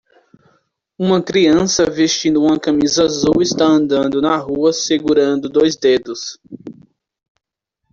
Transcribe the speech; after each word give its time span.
Uma 0.97 1.21
criança 1.21 1.87
vestindo 1.87 2.41
uma 2.41 2.59
camisa 2.59 3.03
azul 3.05 3.39
está 3.39 3.65
andando 3.67 4.19
na 4.19 4.35
rua 4.35 4.73
segurando 4.73 5.47
dois 5.47 5.75
dedos. 5.75 6.39